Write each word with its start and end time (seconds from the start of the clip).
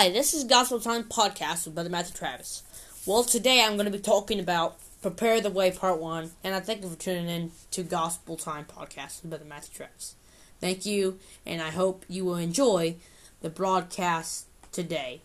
Hi, 0.00 0.08
this 0.08 0.32
is 0.32 0.44
Gospel 0.44 0.80
Time 0.80 1.04
Podcast 1.04 1.66
with 1.66 1.74
Brother 1.74 1.90
Matthew 1.90 2.16
Travis. 2.16 2.62
Well, 3.04 3.22
today 3.22 3.62
I'm 3.62 3.74
going 3.74 3.84
to 3.84 3.92
be 3.92 3.98
talking 3.98 4.40
about 4.40 4.78
Prepare 5.02 5.42
the 5.42 5.50
Way 5.50 5.72
Part 5.72 6.00
1, 6.00 6.30
and 6.42 6.54
I 6.54 6.60
thank 6.60 6.82
you 6.82 6.88
for 6.88 6.98
tuning 6.98 7.28
in 7.28 7.50
to 7.72 7.82
Gospel 7.82 8.38
Time 8.38 8.64
Podcast 8.64 9.20
with 9.20 9.28
Brother 9.28 9.44
Matthew 9.44 9.74
Travis. 9.76 10.14
Thank 10.58 10.86
you, 10.86 11.18
and 11.44 11.60
I 11.60 11.68
hope 11.68 12.06
you 12.08 12.24
will 12.24 12.36
enjoy 12.36 12.96
the 13.42 13.50
broadcast 13.50 14.46
today. 14.72 15.20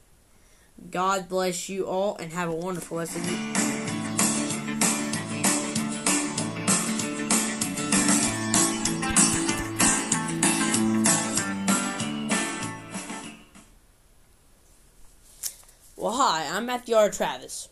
God 0.92 1.30
bless 1.30 1.70
you 1.70 1.88
all, 1.88 2.18
and 2.18 2.34
have 2.34 2.50
a 2.50 2.54
wonderful 2.54 2.98
rest 2.98 3.16
of 3.16 3.32
you. 3.32 3.65
Well, 16.06 16.18
hi, 16.18 16.46
I'm 16.56 16.68
Matthew 16.68 16.94
R. 16.94 17.10
Travis. 17.10 17.68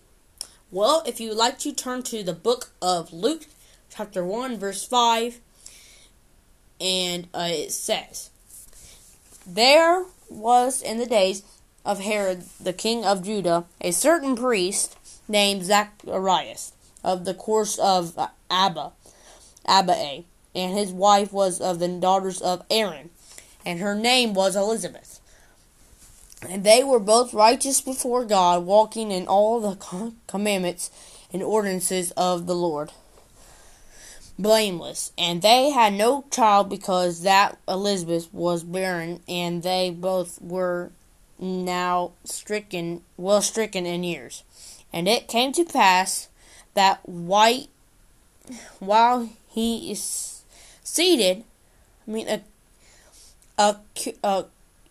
Well, 0.71 1.03
if 1.05 1.19
you'd 1.19 1.37
like 1.37 1.59
to 1.59 1.71
turn 1.71 2.01
to 2.01 2.23
the 2.23 2.33
book 2.33 2.71
of 2.81 3.13
Luke, 3.13 3.45
chapter 3.91 4.25
1, 4.25 4.57
verse 4.57 4.83
5, 4.83 5.39
and 6.81 7.27
uh, 7.31 7.49
it 7.51 7.71
says, 7.71 8.31
There 9.45 10.05
was 10.31 10.81
in 10.81 10.97
the 10.97 11.05
days 11.05 11.43
of 11.85 11.99
Herod, 11.99 12.45
the 12.59 12.73
king 12.73 13.05
of 13.05 13.23
Judah, 13.23 13.65
a 13.79 13.91
certain 13.91 14.35
priest 14.35 14.97
named 15.27 15.65
Zacharias 15.65 16.73
of 17.03 17.25
the 17.25 17.35
course 17.35 17.77
of 17.77 18.17
Abba, 18.49 18.93
Abba, 19.67 20.23
and 20.55 20.75
his 20.75 20.91
wife 20.91 21.31
was 21.31 21.61
of 21.61 21.77
the 21.77 21.87
daughters 21.87 22.41
of 22.41 22.65
Aaron, 22.71 23.11
and 23.63 23.79
her 23.79 23.93
name 23.93 24.33
was 24.33 24.55
Elizabeth. 24.55 25.12
And 26.49 26.63
they 26.63 26.83
were 26.83 26.99
both 26.99 27.33
righteous 27.33 27.81
before 27.81 28.25
God, 28.25 28.65
walking 28.65 29.11
in 29.11 29.27
all 29.27 29.59
the 29.59 30.13
commandments 30.27 30.91
and 31.31 31.41
ordinances 31.41 32.11
of 32.11 32.45
the 32.45 32.55
Lord. 32.55 32.91
Blameless. 34.37 35.11
And 35.17 35.41
they 35.41 35.69
had 35.69 35.93
no 35.93 36.25
child 36.31 36.69
because 36.69 37.21
that 37.21 37.57
Elizabeth 37.67 38.33
was 38.33 38.63
barren, 38.63 39.21
and 39.27 39.63
they 39.63 39.89
both 39.89 40.41
were 40.41 40.91
now 41.39 42.11
stricken, 42.23 43.01
well 43.17 43.41
stricken 43.41 43.85
in 43.85 44.03
years. 44.03 44.43
And 44.91 45.07
it 45.07 45.27
came 45.27 45.51
to 45.53 45.65
pass 45.65 46.29
that 46.73 47.07
white, 47.07 47.67
while 48.79 49.29
he 49.47 49.91
is 49.91 50.43
seated, 50.83 51.43
I 52.07 52.11
mean, 52.11 52.27
a, 52.27 52.41
a, 53.57 53.77
a 54.23 54.45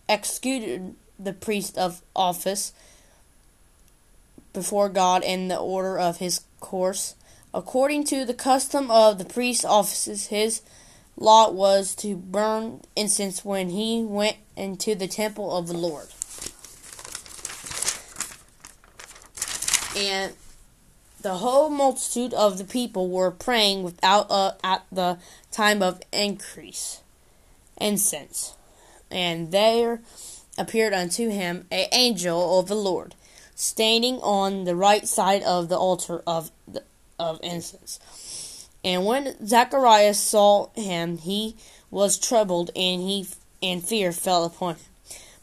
executed 0.09 0.95
the 1.23 1.33
priest 1.33 1.77
of 1.77 2.01
office 2.15 2.73
before 4.53 4.89
God 4.89 5.23
in 5.23 5.47
the 5.47 5.57
order 5.57 5.97
of 5.97 6.17
his 6.17 6.41
course. 6.59 7.15
According 7.53 8.05
to 8.05 8.25
the 8.25 8.33
custom 8.33 8.89
of 8.89 9.17
the 9.17 9.25
priest's 9.25 9.65
offices, 9.65 10.27
his 10.27 10.61
lot 11.17 11.53
was 11.53 11.95
to 11.95 12.15
burn 12.15 12.81
incense 12.95 13.45
when 13.45 13.69
he 13.69 14.01
went 14.01 14.37
into 14.55 14.95
the 14.95 15.07
temple 15.07 15.55
of 15.55 15.67
the 15.67 15.77
Lord. 15.77 16.07
And 19.95 20.33
the 21.21 21.35
whole 21.35 21.69
multitude 21.69 22.33
of 22.33 22.57
the 22.57 22.63
people 22.63 23.09
were 23.09 23.31
praying 23.31 23.83
without 23.83 24.29
uh, 24.29 24.53
at 24.63 24.83
the 24.91 25.17
time 25.51 25.81
of 25.81 26.01
increase 26.11 27.01
incense. 27.79 28.55
And 29.11 29.51
there 29.51 30.01
appeared 30.57 30.93
unto 30.93 31.29
him 31.29 31.65
an 31.71 31.87
angel 31.91 32.59
of 32.59 32.67
the 32.67 32.75
Lord, 32.75 33.15
standing 33.55 34.15
on 34.21 34.65
the 34.65 34.75
right 34.75 35.07
side 35.07 35.43
of 35.43 35.69
the 35.69 35.77
altar 35.77 36.21
of 36.27 36.51
the, 36.67 36.83
of 37.19 37.39
incense. 37.43 38.67
And 38.83 39.05
when 39.05 39.47
Zacharias 39.47 40.19
saw 40.19 40.69
him, 40.75 41.17
he 41.17 41.55
was 41.89 42.17
troubled, 42.17 42.69
and 42.75 43.01
he 43.01 43.27
and 43.61 43.83
fear 43.83 44.11
fell 44.11 44.43
upon 44.43 44.75
him. 44.75 44.85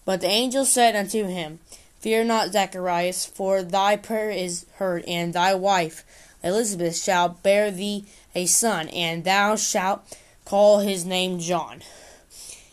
But 0.04 0.20
the 0.20 0.28
angel 0.28 0.64
said 0.64 0.94
unto 0.96 1.26
him, 1.26 1.60
Fear 2.00 2.24
not, 2.24 2.52
Zacharias, 2.52 3.26
for 3.26 3.62
thy 3.62 3.96
prayer 3.96 4.30
is 4.30 4.66
heard, 4.76 5.04
and 5.06 5.32
thy 5.32 5.54
wife 5.54 6.04
Elizabeth 6.42 6.96
shall 6.96 7.30
bear 7.42 7.70
thee 7.70 8.06
a 8.34 8.46
son, 8.46 8.88
and 8.88 9.24
thou 9.24 9.56
shalt 9.56 10.00
call 10.44 10.78
his 10.80 11.04
name 11.04 11.38
John 11.38 11.82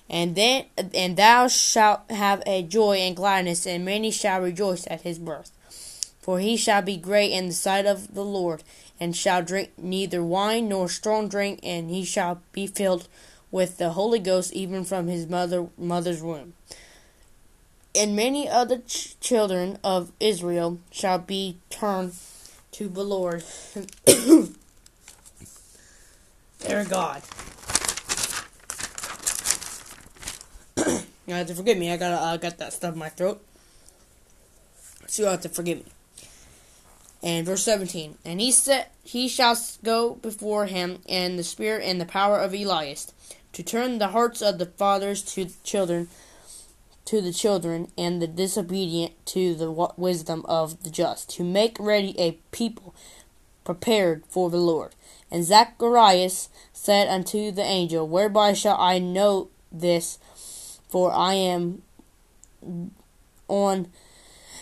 and 0.10 0.36
then 0.36 0.66
and 0.94 1.18
thou 1.18 1.48
shalt 1.48 2.10
have 2.10 2.42
a 2.46 2.64
joy 2.64 2.98
and 2.98 3.16
gladness, 3.16 3.66
and 3.68 3.84
many 3.84 4.12
shall 4.12 4.42
rejoice 4.42 4.88
at 4.88 5.02
his 5.02 5.20
birth. 5.20 5.52
For 6.22 6.40
he 6.40 6.58
shall 6.58 6.82
be 6.82 6.98
great 6.98 7.32
in 7.32 7.48
the 7.48 7.54
sight 7.54 7.86
of 7.86 8.14
the 8.14 8.26
Lord, 8.26 8.64
and 9.00 9.16
shall 9.16 9.42
drink 9.44 9.72
neither 9.78 10.24
wine 10.24 10.70
nor 10.70 10.90
strong 10.90 11.28
drink, 11.28 11.60
and 11.64 11.90
he 11.90 12.04
shall 12.04 12.42
be 12.52 12.68
filled 12.68 13.08
with 13.52 13.78
the 13.78 13.92
Holy 13.92 14.20
Ghost 14.20 14.54
even 14.54 14.84
from 14.84 15.08
his 15.08 15.28
mother 15.28 15.68
mother's 15.78 16.22
womb. 16.22 16.54
And 17.96 18.16
many 18.16 18.48
other 18.48 18.80
ch- 18.80 19.20
children 19.20 19.80
of 19.84 20.12
Israel 20.20 20.80
shall 20.92 21.18
be 21.20 21.58
turned 21.70 22.14
to 22.74 22.88
the 22.88 23.04
Lord 23.04 23.44
their 26.60 26.86
God. 26.86 27.24
You 31.28 31.34
have 31.34 31.48
to 31.48 31.56
forgive 31.56 31.78
me. 31.78 31.92
I 31.92 31.98
got 31.98 32.14
uh, 32.14 32.38
got 32.38 32.58
that 32.58 32.74
stuff 32.74 32.94
in 32.94 33.00
my 33.00 33.10
throat. 33.10 33.44
So 35.08 35.24
you 35.24 35.30
have 35.30 35.42
to 35.42 35.50
forgive 35.50 35.80
me. 35.80 35.92
And 37.24 37.46
verse 37.46 37.64
17, 37.64 38.18
and 38.24 38.40
he 38.40 38.52
said, 38.52 38.88
He 39.04 39.28
shall 39.28 39.58
go 39.84 40.16
before 40.16 40.68
him 40.68 41.00
in 41.08 41.36
the 41.36 41.44
spirit 41.44 41.84
and 41.84 42.00
the 42.00 42.06
power 42.06 42.40
of 42.40 42.54
Elias, 42.54 43.12
to 43.54 43.64
turn 43.64 43.98
the 43.98 44.10
hearts 44.10 44.42
of 44.42 44.60
the 44.60 44.68
fathers 44.68 45.24
to 45.34 45.46
the 45.46 45.56
children, 45.64 46.10
to 47.06 47.20
the 47.20 47.34
children, 47.34 47.92
and 47.98 48.22
the 48.22 48.28
disobedient 48.28 49.14
to 49.28 49.56
the 49.56 49.72
wisdom 49.98 50.46
of 50.48 50.84
the 50.84 50.92
just, 50.92 51.30
to 51.32 51.44
make 51.44 51.78
ready 51.80 52.18
a 52.20 52.34
people 52.52 52.94
prepared 53.64 54.24
for 54.30 54.52
the 54.52 54.58
Lord. 54.58 54.94
And 55.32 55.44
Zacharias 55.44 56.50
said 56.72 57.08
unto 57.08 57.52
the 57.52 57.64
angel, 57.64 58.08
Whereby 58.08 58.54
shall 58.54 58.80
I 58.80 59.00
know 59.00 59.50
this? 59.72 60.20
For 60.88 61.12
I 61.14 61.34
am 61.34 61.82
on 63.48 63.88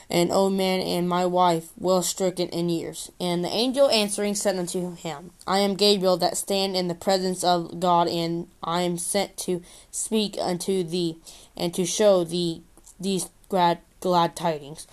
an 0.09 0.31
old 0.31 0.53
man 0.53 0.79
and 0.81 1.09
my 1.09 1.25
wife 1.25 1.69
well 1.77 2.01
stricken 2.01 2.49
in 2.49 2.69
years. 2.69 3.11
And 3.19 3.43
the 3.43 3.49
angel 3.49 3.89
answering 3.89 4.35
said 4.35 4.57
unto 4.57 4.95
him, 4.95 5.31
I 5.47 5.59
am 5.59 5.75
Gabriel 5.75 6.17
that 6.17 6.37
stand 6.37 6.75
in 6.75 6.87
the 6.87 6.95
presence 6.95 7.43
of 7.43 7.79
God, 7.79 8.07
and 8.07 8.47
I 8.63 8.81
am 8.81 8.97
sent 8.97 9.37
to 9.37 9.61
speak 9.91 10.37
unto 10.39 10.83
thee 10.83 11.17
and 11.57 11.73
to 11.73 11.85
show 11.85 12.23
thee 12.23 12.61
these 12.99 13.29
glad 13.49 13.79
glad 13.99 14.35
tidings. 14.35 14.87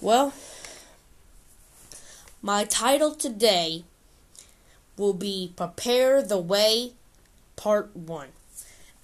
Well, 0.00 0.34
my 2.42 2.64
title 2.64 3.14
today 3.14 3.84
will 4.96 5.14
be 5.14 5.52
Prepare 5.56 6.22
the 6.22 6.38
Way 6.38 6.92
Part 7.56 7.94
1. 7.96 8.28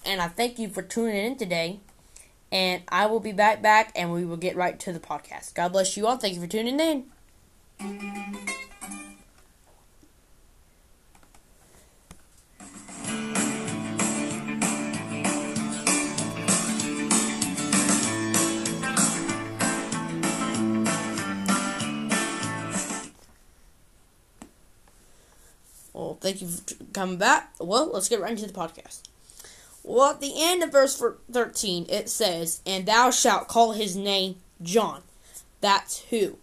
And 0.04 0.20
I 0.20 0.28
thank 0.28 0.58
you 0.58 0.68
for 0.68 0.82
tuning 0.82 1.16
in 1.16 1.36
today. 1.36 1.80
And 2.52 2.82
I 2.88 3.06
will 3.06 3.20
be 3.20 3.32
back 3.32 3.62
back 3.62 3.92
and 3.94 4.12
we 4.12 4.24
will 4.24 4.36
get 4.36 4.56
right 4.56 4.78
to 4.80 4.92
the 4.92 4.98
podcast. 4.98 5.54
God 5.54 5.72
bless 5.72 5.96
you 5.96 6.06
all. 6.06 6.16
Thank 6.16 6.34
you 6.34 6.40
for 6.40 6.48
tuning 6.48 6.80
in. 6.80 7.04
Well, 25.92 26.18
thank 26.20 26.40
you 26.40 26.48
for 26.48 26.62
coming 26.92 27.18
back. 27.18 27.52
Well, 27.60 27.90
let's 27.92 28.08
get 28.08 28.20
right 28.20 28.32
into 28.32 28.46
the 28.46 28.52
podcast. 28.52 29.02
Well, 29.90 30.12
at 30.12 30.20
the 30.20 30.34
end 30.36 30.62
of 30.62 30.70
verse 30.70 31.02
13, 31.32 31.86
it 31.88 32.08
says, 32.08 32.60
And 32.64 32.86
thou 32.86 33.10
shalt 33.10 33.48
call 33.48 33.72
his 33.72 33.96
name 33.96 34.36
John. 34.62 35.02
That's 35.60 36.04
who 36.10 36.36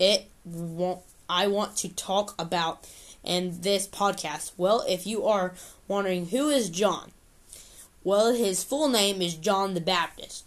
it 0.00 0.26
want, 0.44 1.02
I 1.28 1.46
want 1.46 1.76
to 1.76 1.88
talk 1.88 2.34
about 2.36 2.88
in 3.22 3.60
this 3.60 3.86
podcast. 3.86 4.50
Well, 4.56 4.84
if 4.88 5.06
you 5.06 5.24
are 5.24 5.54
wondering 5.86 6.26
who 6.26 6.48
is 6.48 6.70
John, 6.70 7.12
well, 8.02 8.34
his 8.34 8.64
full 8.64 8.88
name 8.88 9.22
is 9.22 9.34
John 9.34 9.74
the 9.74 9.80
Baptist. 9.80 10.44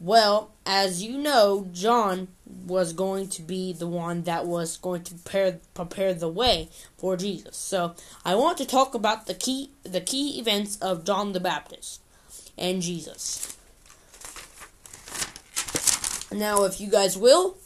Well, 0.00 0.52
as 0.64 1.02
you 1.02 1.18
know, 1.18 1.66
John 1.72 2.28
was 2.68 2.92
going 2.92 3.28
to 3.30 3.42
be 3.42 3.72
the 3.72 3.86
one 3.86 4.22
that 4.22 4.46
was 4.46 4.76
going 4.76 5.02
to 5.04 5.14
prepare 5.14 5.58
prepare 5.74 6.14
the 6.14 6.28
way 6.28 6.68
for 6.96 7.16
Jesus. 7.16 7.56
So 7.56 7.94
I 8.24 8.34
want 8.34 8.58
to 8.58 8.66
talk 8.66 8.94
about 8.94 9.26
the 9.26 9.34
key 9.34 9.70
the 9.82 10.00
key 10.00 10.38
events 10.38 10.76
of 10.76 11.04
John 11.04 11.32
the 11.32 11.40
Baptist 11.40 12.00
and 12.56 12.82
Jesus. 12.82 13.56
Now, 16.30 16.64
if 16.64 16.80
you 16.80 16.90
guys 16.90 17.16
will, 17.16 17.56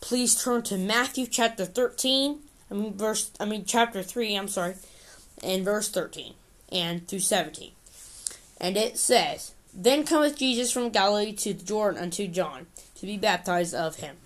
please 0.00 0.42
turn 0.42 0.62
to 0.64 0.76
Matthew 0.76 1.26
chapter 1.26 1.64
13. 1.64 2.40
I 2.70 2.74
mean, 2.74 2.94
verse, 2.94 3.30
I 3.40 3.46
mean, 3.46 3.64
chapter 3.64 4.02
3, 4.02 4.36
I'm 4.36 4.48
sorry, 4.48 4.74
and 5.42 5.64
verse 5.64 5.88
13 5.88 6.34
and 6.70 7.08
through 7.08 7.20
17. 7.20 7.72
And 8.60 8.76
it 8.76 8.98
says, 8.98 9.54
Then 9.72 10.04
cometh 10.04 10.36
Jesus 10.36 10.70
from 10.70 10.90
Galilee 10.90 11.32
to 11.32 11.54
Jordan 11.54 12.02
unto 12.02 12.28
John, 12.28 12.66
to 12.96 13.06
be 13.06 13.16
baptized 13.16 13.74
of 13.74 13.96
him. 13.96 14.16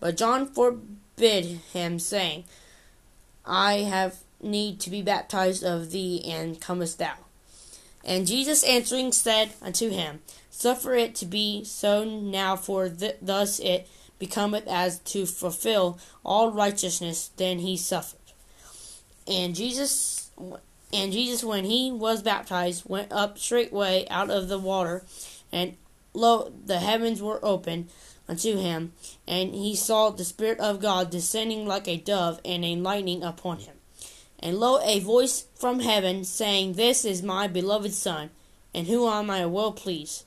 But 0.00 0.16
John 0.16 0.46
forbid 0.46 1.44
him, 1.72 1.98
saying, 1.98 2.44
I 3.44 3.78
have 3.78 4.18
need 4.42 4.80
to 4.80 4.90
be 4.90 5.02
baptized 5.02 5.64
of 5.64 5.90
thee, 5.90 6.22
and 6.26 6.60
comest 6.60 6.98
thou? 6.98 7.14
And 8.04 8.26
Jesus 8.26 8.62
answering 8.64 9.12
said 9.12 9.52
unto 9.60 9.90
him, 9.90 10.20
Suffer 10.50 10.94
it 10.94 11.14
to 11.16 11.26
be 11.26 11.64
so 11.64 12.04
now, 12.04 12.56
for 12.56 12.88
th- 12.88 13.16
thus 13.20 13.58
it 13.58 13.88
becometh 14.18 14.66
as 14.68 15.00
to 15.00 15.26
fulfill 15.26 15.98
all 16.24 16.50
righteousness. 16.50 17.30
Then 17.36 17.58
he 17.58 17.76
suffered. 17.76 18.20
And 19.26 19.54
Jesus, 19.54 20.30
and 20.92 21.12
Jesus, 21.12 21.42
when 21.42 21.64
he 21.64 21.90
was 21.90 22.22
baptized, 22.22 22.88
went 22.88 23.12
up 23.12 23.38
straightway 23.38 24.06
out 24.08 24.30
of 24.30 24.48
the 24.48 24.58
water, 24.58 25.04
and 25.52 25.76
lo, 26.14 26.52
the 26.64 26.78
heavens 26.78 27.20
were 27.20 27.44
opened 27.44 27.90
unto 28.28 28.56
him, 28.56 28.92
and 29.26 29.54
he 29.54 29.74
saw 29.74 30.10
the 30.10 30.24
Spirit 30.24 30.58
of 30.60 30.80
God 30.80 31.10
descending 31.10 31.66
like 31.66 31.86
a 31.88 31.96
dove 31.96 32.40
and 32.44 32.64
a 32.64 32.76
lightning 32.76 33.22
upon 33.22 33.58
him. 33.60 33.76
And 34.38 34.58
lo, 34.58 34.80
a 34.82 35.00
voice 35.00 35.46
from 35.54 35.80
heaven 35.80 36.24
saying, 36.24 36.74
This 36.74 37.04
is 37.04 37.22
my 37.22 37.46
beloved 37.46 37.92
Son, 37.92 38.30
and 38.74 38.86
whom 38.86 39.08
am 39.08 39.30
I 39.30 39.46
well 39.46 39.72
pleased. 39.72 40.24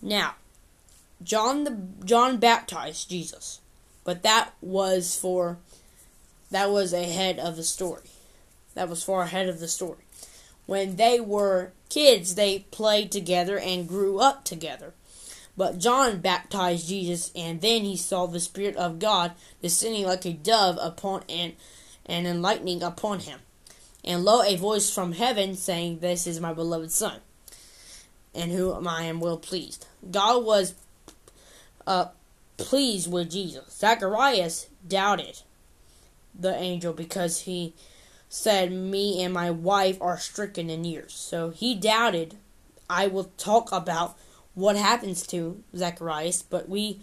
Now, 0.00 0.34
John 1.22 1.64
the 1.64 1.76
John 2.04 2.38
baptized 2.38 3.10
Jesus, 3.10 3.60
but 4.04 4.22
that 4.22 4.50
was 4.60 5.16
for 5.16 5.58
that 6.50 6.70
was 6.70 6.92
ahead 6.92 7.38
of 7.38 7.56
the 7.56 7.64
story. 7.64 8.08
That 8.74 8.88
was 8.88 9.02
far 9.02 9.22
ahead 9.22 9.48
of 9.48 9.58
the 9.58 9.68
story. 9.68 10.04
When 10.68 10.96
they 10.96 11.18
were 11.18 11.72
kids, 11.88 12.34
they 12.34 12.66
played 12.70 13.10
together 13.10 13.58
and 13.58 13.88
grew 13.88 14.18
up 14.18 14.44
together. 14.44 14.92
But 15.56 15.78
John 15.78 16.20
baptized 16.20 16.90
Jesus, 16.90 17.32
and 17.34 17.62
then 17.62 17.84
he 17.84 17.96
saw 17.96 18.26
the 18.26 18.38
Spirit 18.38 18.76
of 18.76 18.98
God 18.98 19.32
descending 19.62 20.04
like 20.04 20.26
a 20.26 20.34
dove 20.34 20.76
upon 20.78 21.22
and 21.26 21.54
and 22.04 22.26
enlightening 22.26 22.82
upon 22.82 23.20
him. 23.20 23.40
And 24.04 24.26
lo, 24.26 24.42
a 24.42 24.56
voice 24.56 24.92
from 24.92 25.12
heaven 25.12 25.56
saying, 25.56 26.00
This 26.00 26.26
is 26.26 26.38
my 26.38 26.52
beloved 26.52 26.92
Son, 26.92 27.20
and 28.34 28.52
whom 28.52 28.86
I 28.86 29.04
am 29.04 29.20
well 29.20 29.38
pleased. 29.38 29.86
God 30.10 30.44
was 30.44 30.74
uh, 31.86 32.08
pleased 32.58 33.10
with 33.10 33.30
Jesus. 33.30 33.72
Zacharias 33.72 34.66
doubted 34.86 35.40
the 36.38 36.54
angel 36.54 36.92
because 36.92 37.40
he 37.40 37.72
said, 38.28 38.72
Me 38.72 39.22
and 39.22 39.32
my 39.32 39.50
wife 39.50 39.98
are 40.00 40.18
stricken 40.18 40.70
in 40.70 40.84
years. 40.84 41.14
So 41.14 41.50
he 41.50 41.74
doubted. 41.74 42.36
I 42.90 43.06
will 43.06 43.32
talk 43.36 43.70
about 43.72 44.16
what 44.54 44.76
happens 44.76 45.26
to 45.28 45.62
Zacharias, 45.76 46.42
but 46.42 46.68
we 46.68 47.00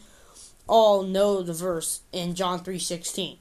all 0.68 1.04
know 1.04 1.42
the 1.42 1.54
verse 1.54 2.01
in 2.12 2.36
John 2.36 2.63
3:16. 2.63 3.38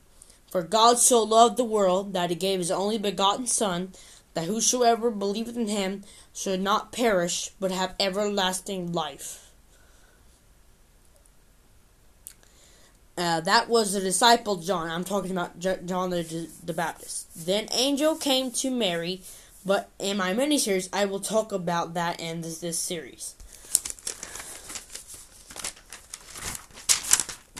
For 0.46 0.62
God 0.62 0.98
so 0.98 1.22
loved 1.22 1.56
the 1.56 1.64
world 1.64 2.12
that 2.12 2.30
he 2.30 2.36
gave 2.36 2.60
his 2.60 2.70
only 2.70 2.98
begotten 2.98 3.46
son 3.46 3.92
that 4.34 4.44
whosoever 4.44 5.10
believeth 5.10 5.56
in 5.56 5.68
him 5.68 6.04
should 6.32 6.60
not 6.60 6.92
perish 6.92 7.50
but 7.58 7.70
have 7.70 7.94
everlasting 7.98 8.92
life. 8.92 9.43
Uh, 13.16 13.40
that 13.40 13.68
was 13.68 13.92
the 13.92 14.00
disciple 14.00 14.56
John. 14.56 14.90
I'm 14.90 15.04
talking 15.04 15.30
about 15.30 15.58
John 15.58 16.10
the, 16.10 16.48
the 16.64 16.72
Baptist. 16.72 17.46
Then 17.46 17.68
angel 17.72 18.16
came 18.16 18.50
to 18.52 18.70
Mary, 18.70 19.22
but 19.64 19.88
in 20.00 20.16
my 20.16 20.32
mini 20.32 20.58
series, 20.58 20.88
I 20.92 21.04
will 21.04 21.20
talk 21.20 21.52
about 21.52 21.94
that 21.94 22.20
in 22.20 22.40
this, 22.40 22.58
this 22.58 22.78
series. 22.78 23.34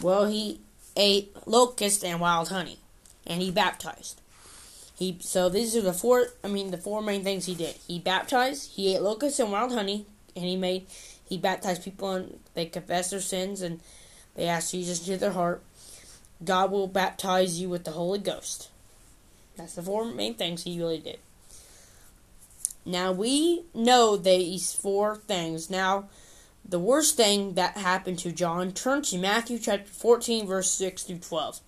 Well, 0.01 0.25
he 0.25 0.59
ate 0.97 1.35
locust 1.47 2.03
and 2.03 2.19
wild 2.19 2.49
honey, 2.49 2.79
and 3.25 3.41
he 3.41 3.49
baptized. 3.49 4.21
He 4.97 5.17
so 5.21 5.49
these 5.49 5.75
are 5.75 5.81
the 5.81 5.93
four. 5.93 6.27
I 6.43 6.47
mean, 6.47 6.71
the 6.71 6.77
four 6.77 7.01
main 7.01 7.23
things 7.23 7.45
he 7.45 7.55
did. 7.55 7.75
He 7.87 7.99
baptized. 7.99 8.71
He 8.73 8.93
ate 8.93 9.01
locusts 9.01 9.39
and 9.39 9.51
wild 9.51 9.73
honey, 9.73 10.05
and 10.35 10.45
he 10.45 10.57
made. 10.57 10.87
He 11.27 11.37
baptized 11.37 11.83
people, 11.83 12.11
and 12.11 12.39
they 12.53 12.65
confessed 12.65 13.11
their 13.11 13.21
sins, 13.21 13.61
and 13.61 13.79
they 14.35 14.47
ask 14.47 14.71
Jesus 14.71 14.99
into 14.99 15.17
their 15.17 15.31
heart. 15.31 15.61
God 16.43 16.71
will 16.71 16.87
baptize 16.87 17.59
you 17.59 17.69
with 17.69 17.85
the 17.85 17.91
Holy 17.91 18.19
Ghost. 18.19 18.69
That's 19.57 19.75
the 19.75 19.81
four 19.81 20.05
main 20.05 20.35
things 20.35 20.63
he 20.63 20.77
really 20.77 20.99
did. 20.99 21.19
Now 22.85 23.11
we 23.11 23.63
know 23.73 24.15
these 24.17 24.73
four 24.73 25.15
things. 25.15 25.69
Now, 25.69 26.09
the 26.67 26.79
worst 26.79 27.15
thing 27.15 27.53
that 27.53 27.77
happened 27.77 28.19
to 28.19 28.31
John, 28.31 28.71
turn 28.71 29.01
to 29.03 29.17
Matthew 29.17 29.59
chapter 29.59 29.89
14, 29.89 30.47
verse 30.47 30.69
6 30.71 31.03
through 31.03 31.19
12. 31.19 31.59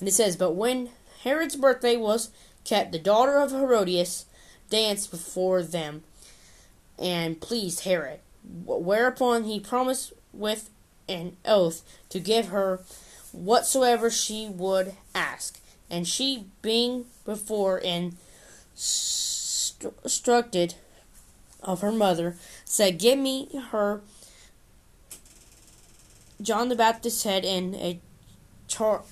And 0.00 0.08
it 0.08 0.12
says, 0.12 0.36
But 0.36 0.52
when 0.52 0.90
Herod's 1.22 1.56
birthday 1.56 1.96
was 1.96 2.30
kept, 2.64 2.92
the 2.92 2.98
daughter 2.98 3.38
of 3.38 3.50
Herodias 3.50 4.26
danced 4.70 5.10
before 5.10 5.62
them 5.62 6.04
and 6.98 7.40
pleased 7.40 7.80
Herod. 7.80 8.20
Whereupon 8.64 9.44
he 9.44 9.58
promised 9.58 10.12
with 10.32 10.70
an 11.08 11.36
oath 11.44 11.82
to 12.10 12.20
give 12.20 12.48
her 12.48 12.80
whatsoever 13.32 14.10
she 14.10 14.48
would 14.48 14.94
ask. 15.14 15.60
And 15.88 16.08
she, 16.08 16.46
being 16.62 17.06
before 17.24 17.78
instructed 17.78 19.14
of 21.62 21.80
her 21.80 21.92
mother, 21.92 22.36
said, 22.64 22.98
Give 22.98 23.18
me 23.18 23.48
her 23.70 24.00
John 26.40 26.68
the 26.68 26.76
Baptist's 26.76 27.22
head 27.22 27.44
in 27.44 27.74
a 27.76 28.00
char- 28.68 29.02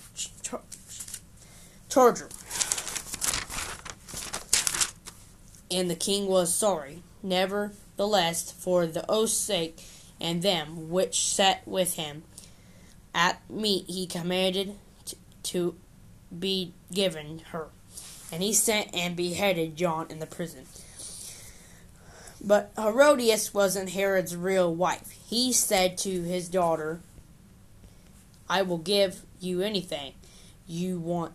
char- 0.42 0.60
charger. 1.88 2.28
And 5.70 5.90
the 5.90 5.96
king 5.96 6.26
was 6.26 6.54
sorry. 6.54 7.02
Nevertheless, 7.22 8.52
for 8.52 8.86
the 8.86 9.10
oath's 9.10 9.32
sake, 9.32 9.82
and 10.20 10.42
them 10.42 10.90
which 10.90 11.20
sat 11.20 11.66
with 11.66 11.94
him 11.94 12.24
at 13.14 13.48
meat 13.50 13.84
he 13.86 14.06
commanded 14.06 14.76
to 15.44 15.76
be 16.36 16.72
given 16.92 17.40
her. 17.50 17.68
And 18.32 18.42
he 18.42 18.52
sent 18.52 18.94
and 18.94 19.14
beheaded 19.14 19.76
John 19.76 20.06
in 20.10 20.18
the 20.18 20.26
prison. 20.26 20.66
But 22.40 22.72
Herodias 22.76 23.54
wasn't 23.54 23.90
Herod's 23.90 24.36
real 24.36 24.74
wife. 24.74 25.10
He 25.10 25.52
said 25.52 25.96
to 25.98 26.22
his 26.22 26.48
daughter, 26.48 27.00
I 28.48 28.62
will 28.62 28.78
give 28.78 29.22
you 29.40 29.62
anything 29.62 30.14
you 30.66 30.98
want. 30.98 31.32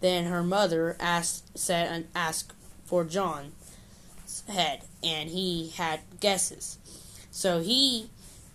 Then 0.00 0.26
her 0.26 0.42
mother 0.42 0.96
asked, 0.98 1.56
said, 1.56 1.90
and 1.90 2.08
asked 2.14 2.52
for 2.84 3.04
John 3.04 3.52
head, 4.50 4.82
and 5.02 5.30
he 5.30 5.70
had 5.76 6.00
guesses, 6.20 6.78
so 7.30 7.60
he 7.60 8.10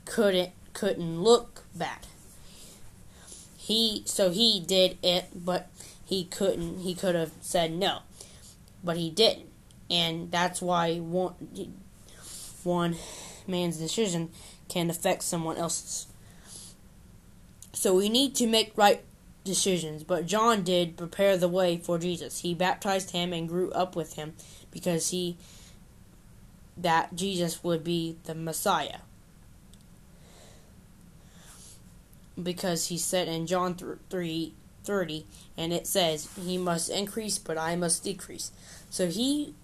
couldn't 0.06 0.52
couldn't 0.74 1.22
look 1.22 1.64
bad. 1.75 2.08
He 3.58 4.04
so 4.06 4.30
he 4.30 4.60
did 4.60 4.98
it, 5.02 5.25
but 5.34 5.70
he 6.06 6.25
couldn't. 6.25 6.80
He 6.80 6.94
could 6.94 7.16
have 7.16 7.32
said 7.42 7.72
no, 7.72 8.00
but 8.84 8.98
he 8.98 9.10
didn't, 9.10 9.50
and 9.90 10.32
that's 10.32 10.62
why 10.62 10.98
one 10.98 11.34
one 12.64 12.96
man's 13.48 13.78
decision 13.78 14.30
can 14.70 14.90
affect 14.90 15.24
someone 15.24 15.58
else's. 15.58 16.08
So 17.74 17.94
we 17.94 18.10
need 18.10 18.36
to 18.36 18.48
make 18.48 18.72
right 18.75 19.04
decisions, 19.44 20.04
but 20.04 20.25
John 20.25 20.64
did 20.64 20.98
prepare 20.98 21.38
the 21.38 21.48
way 21.48 21.78
for 21.78 21.98
Jesus. 21.98 22.40
He 22.40 22.54
baptized 22.54 23.12
him 23.12 23.32
and 23.32 23.48
grew 23.48 23.72
up 23.72 23.96
with 23.96 24.16
him 24.16 24.34
because 24.72 25.12
he 25.12 25.38
that 26.77 27.15
Jesus 27.15 27.63
would 27.63 27.84
be 27.84 28.17
the 28.25 28.36
Messiah. 28.36 29.00
Because 32.41 32.88
he 32.88 32.98
said 32.98 33.27
in 33.27 33.48
John 33.48 33.75
3 34.10 34.53
30, 34.84 35.25
and 35.58 35.74
it 35.74 35.88
says, 35.88 36.29
He 36.46 36.58
must 36.58 36.89
increase, 36.89 37.38
but 37.38 37.58
I 37.58 37.75
must 37.75 38.03
decrease. 38.03 38.51
So 38.89 39.08
he 39.08 39.55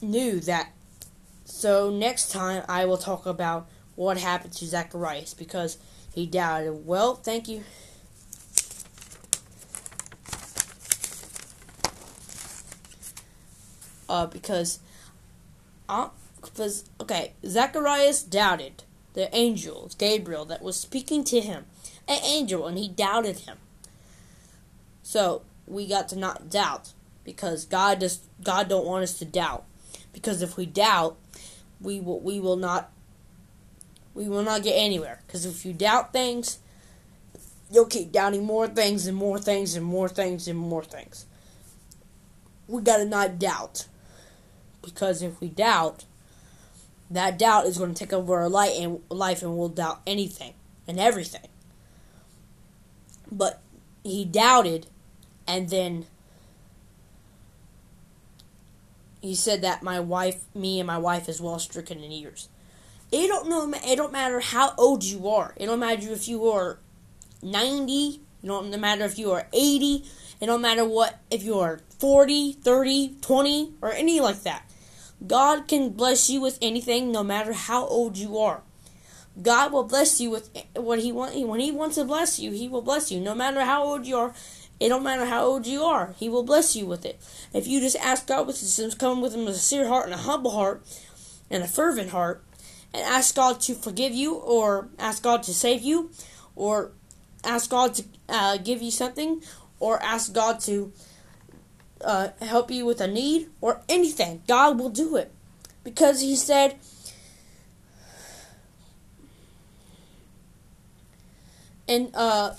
knew 0.00 0.40
that. 0.40 0.70
So 1.44 1.90
next 1.90 2.30
time 2.30 2.64
I 2.68 2.84
will 2.84 2.96
talk 2.96 3.26
about 3.26 3.68
what 3.94 4.18
happened 4.18 4.52
to 4.54 4.66
Zacharias 4.66 5.34
because 5.34 5.78
he 6.14 6.26
doubted. 6.26 6.86
Well, 6.86 7.14
thank 7.14 7.48
you. 7.48 7.62
Uh, 14.08 14.26
because 14.26 14.78
because 15.86 16.84
okay, 17.00 17.32
Zacharias 17.44 18.22
doubted 18.22 18.84
the 19.14 19.34
angel 19.34 19.90
Gabriel 19.98 20.44
that 20.44 20.62
was 20.62 20.76
speaking 20.78 21.24
to 21.24 21.40
him, 21.40 21.64
an 22.06 22.18
angel, 22.22 22.66
and 22.66 22.78
he 22.78 22.88
doubted 22.88 23.40
him. 23.40 23.58
So 25.02 25.42
we 25.66 25.86
got 25.86 26.08
to 26.10 26.16
not 26.16 26.50
doubt 26.50 26.92
because 27.24 27.64
God 27.64 28.00
just 28.00 28.24
God 28.42 28.68
don't 28.68 28.86
want 28.86 29.02
us 29.02 29.18
to 29.18 29.24
doubt 29.24 29.64
because 30.12 30.42
if 30.42 30.56
we 30.56 30.66
doubt, 30.66 31.16
we 31.80 32.00
will 32.00 32.20
we 32.20 32.40
will 32.40 32.56
not 32.56 32.92
we 34.14 34.28
will 34.28 34.42
not 34.42 34.62
get 34.62 34.72
anywhere 34.72 35.20
because 35.26 35.44
if 35.46 35.64
you 35.64 35.72
doubt 35.72 36.12
things, 36.12 36.58
you'll 37.70 37.86
keep 37.86 38.12
doubting 38.12 38.44
more 38.44 38.66
things 38.66 39.06
and 39.06 39.16
more 39.16 39.38
things 39.38 39.74
and 39.76 39.84
more 39.84 40.08
things 40.08 40.48
and 40.48 40.58
more 40.58 40.84
things. 40.84 41.26
We 42.68 42.82
got 42.82 42.98
to 42.98 43.04
not 43.04 43.38
doubt 43.38 43.86
because 44.86 45.20
if 45.22 45.40
we 45.40 45.48
doubt, 45.48 46.04
that 47.10 47.38
doubt 47.38 47.66
is 47.66 47.78
going 47.78 47.92
to 47.92 47.98
take 47.98 48.12
over 48.12 48.36
our 48.36 48.48
life 48.48 48.72
and 48.78 49.00
life 49.10 49.42
and 49.42 49.56
we'll 49.56 49.68
doubt 49.68 50.00
anything 50.06 50.54
and 50.88 50.98
everything. 50.98 51.48
But 53.30 53.60
he 54.02 54.24
doubted 54.24 54.86
and 55.46 55.68
then 55.68 56.06
he 59.20 59.34
said 59.34 59.60
that 59.62 59.82
my 59.82 59.98
wife 59.98 60.44
me 60.54 60.80
and 60.80 60.86
my 60.86 60.98
wife 60.98 61.28
is 61.28 61.40
well 61.40 61.58
stricken 61.58 62.02
in 62.02 62.10
years. 62.10 62.48
It 63.12 63.28
don't 63.28 63.48
know 63.48 63.72
it 63.84 63.96
don't 63.96 64.12
matter 64.12 64.40
how 64.40 64.74
old 64.78 65.04
you 65.04 65.28
are. 65.28 65.54
It 65.56 65.66
don't 65.66 65.80
matter 65.80 66.12
if 66.12 66.28
you 66.28 66.48
are 66.48 66.78
90, 67.42 68.20
it 68.42 68.46
don't 68.46 68.80
matter 68.80 69.04
if 69.04 69.18
you 69.18 69.32
are 69.32 69.46
80, 69.52 70.04
it 70.40 70.46
don't 70.46 70.62
matter 70.62 70.84
what 70.84 71.18
if 71.30 71.42
you 71.42 71.58
are 71.58 71.80
40, 71.98 72.52
30, 72.52 73.16
20 73.20 73.72
or 73.80 73.92
any 73.92 74.20
like 74.20 74.42
that. 74.42 74.68
God 75.24 75.68
can 75.68 75.90
bless 75.90 76.28
you 76.28 76.40
with 76.40 76.58
anything 76.60 77.12
no 77.12 77.22
matter 77.22 77.52
how 77.52 77.86
old 77.86 78.18
you 78.18 78.38
are. 78.38 78.62
God 79.40 79.72
will 79.72 79.84
bless 79.84 80.20
you 80.20 80.30
with 80.30 80.50
what 80.74 81.00
he 81.00 81.12
want 81.12 81.36
when 81.46 81.60
he 81.60 81.70
wants 81.70 81.96
to 81.96 82.04
bless 82.04 82.38
you, 82.38 82.52
he 82.52 82.68
will 82.68 82.82
bless 82.82 83.12
you 83.12 83.20
no 83.20 83.34
matter 83.34 83.60
how 83.64 83.82
old 83.82 84.06
you 84.06 84.16
are. 84.16 84.34
It 84.78 84.90
don't 84.90 85.02
matter 85.02 85.24
how 85.24 85.44
old 85.44 85.66
you 85.66 85.82
are. 85.82 86.14
He 86.18 86.28
will 86.28 86.42
bless 86.42 86.76
you 86.76 86.86
with 86.86 87.06
it. 87.06 87.18
If 87.54 87.66
you 87.66 87.80
just 87.80 87.96
ask 87.96 88.26
God 88.26 88.46
with 88.46 88.60
this, 88.60 88.94
come 88.94 89.22
with 89.22 89.34
him 89.34 89.46
with 89.46 89.54
a 89.54 89.58
sincere 89.58 89.88
heart 89.88 90.04
and 90.04 90.14
a 90.14 90.18
humble 90.18 90.50
heart 90.50 90.84
and 91.50 91.62
a 91.62 91.66
fervent 91.66 92.10
heart 92.10 92.44
and 92.92 93.02
ask 93.02 93.34
God 93.34 93.60
to 93.62 93.74
forgive 93.74 94.12
you 94.12 94.34
or 94.34 94.88
ask 94.98 95.22
God 95.22 95.42
to 95.44 95.54
save 95.54 95.82
you 95.82 96.10
or 96.54 96.92
ask 97.42 97.70
God 97.70 97.94
to 97.94 98.04
uh, 98.28 98.56
give 98.58 98.82
you 98.82 98.90
something 98.90 99.42
or 99.80 100.02
ask 100.02 100.32
God 100.32 100.60
to 100.60 100.92
uh, 102.00 102.28
help 102.40 102.70
you 102.70 102.84
with 102.86 103.00
a 103.00 103.06
need 103.06 103.48
or 103.60 103.80
anything, 103.88 104.42
God 104.46 104.78
will 104.78 104.90
do 104.90 105.16
it. 105.16 105.32
Because 105.84 106.20
He 106.20 106.36
said, 106.36 106.76
in 111.86 112.10
uh, 112.14 112.56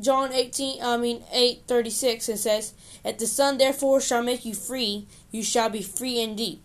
John 0.00 0.32
18, 0.32 0.82
I 0.82 0.96
mean 0.96 1.22
8:36 1.32 2.28
it 2.28 2.38
says, 2.38 2.74
"If 3.04 3.18
the 3.18 3.26
Son 3.26 3.58
therefore 3.58 4.00
shall 4.00 4.22
make 4.22 4.44
you 4.44 4.54
free, 4.54 5.06
you 5.30 5.42
shall 5.42 5.68
be 5.68 5.82
free 5.82 6.20
indeed." 6.20 6.60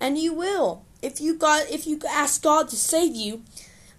And 0.00 0.18
you 0.18 0.32
will. 0.32 0.82
If 1.02 1.20
you 1.20 1.34
got 1.34 1.70
if 1.70 1.86
you 1.86 2.00
ask 2.08 2.42
God 2.42 2.68
to 2.70 2.76
save 2.76 3.14
you, 3.14 3.42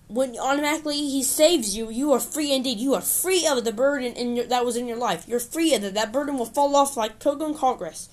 when 0.09 0.35
automatically 0.39 0.97
he 0.97 1.21
saves 1.21 1.77
you, 1.77 1.91
you 1.91 2.11
are 2.13 2.19
free 2.19 2.51
indeed. 2.51 2.79
You 2.79 2.95
are 2.95 3.01
free 3.01 3.45
of 3.45 3.63
the 3.63 3.71
burden 3.71 4.13
in 4.13 4.35
your, 4.35 4.45
that 4.45 4.65
was 4.65 4.75
in 4.75 4.87
your 4.87 4.97
life. 4.97 5.27
You're 5.27 5.39
free 5.39 5.75
of 5.75 5.83
it. 5.83 5.93
That 5.93 6.11
burden 6.11 6.39
will 6.39 6.47
fall 6.47 6.75
off 6.75 6.97
like 6.97 7.19
Pilgrim 7.19 7.53
Progress. 7.53 8.09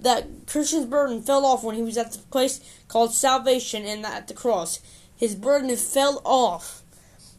That 0.00 0.46
Christian's 0.46 0.86
burden 0.86 1.20
fell 1.20 1.44
off 1.44 1.62
when 1.62 1.76
he 1.76 1.82
was 1.82 1.98
at 1.98 2.12
the 2.12 2.18
place 2.30 2.60
called 2.88 3.12
salvation 3.12 3.84
and 3.84 4.06
at 4.06 4.28
the 4.28 4.34
cross. 4.34 4.80
His 5.14 5.34
burden 5.34 5.74
fell 5.76 6.22
off 6.24 6.82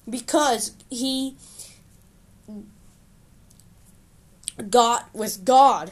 because 0.08 0.74
he 0.92 1.36
got 4.70 5.10
with 5.12 5.44
God 5.44 5.92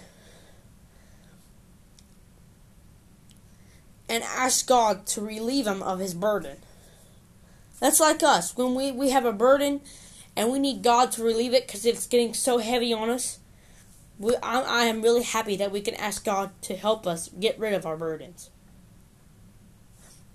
and 4.07 4.23
asked 4.23 4.67
God 4.67 5.07
to 5.07 5.21
relieve 5.21 5.65
him 5.65 5.81
of 5.81 5.97
his 5.97 6.13
burden. 6.13 6.57
That's 7.79 7.99
like 7.99 8.23
us. 8.23 8.55
When 8.55 8.75
we, 8.75 8.91
we 8.91 9.09
have 9.09 9.25
a 9.25 9.33
burden 9.33 9.81
and 10.35 10.51
we 10.51 10.59
need 10.59 10.83
God 10.83 11.11
to 11.13 11.23
relieve 11.23 11.53
it 11.53 11.67
because 11.67 11.85
it's 11.85 12.07
getting 12.07 12.33
so 12.33 12.57
heavy 12.57 12.93
on 12.93 13.09
us, 13.09 13.39
we, 14.17 14.35
I, 14.37 14.61
I 14.61 14.83
am 14.85 15.01
really 15.01 15.23
happy 15.23 15.57
that 15.57 15.71
we 15.71 15.81
can 15.81 15.95
ask 15.95 16.23
God 16.23 16.51
to 16.63 16.75
help 16.75 17.05
us 17.05 17.29
get 17.39 17.59
rid 17.59 17.73
of 17.73 17.85
our 17.85 17.97
burdens. 17.97 18.49